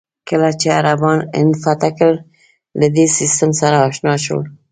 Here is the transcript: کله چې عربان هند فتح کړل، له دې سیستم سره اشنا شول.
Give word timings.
کله 0.29 0.49
چې 0.59 0.67
عربان 0.79 1.19
هند 1.37 1.53
فتح 1.63 1.91
کړل، 1.97 2.17
له 2.79 2.87
دې 2.95 3.05
سیستم 3.17 3.51
سره 3.61 3.77
اشنا 3.89 4.13
شول. 4.25 4.43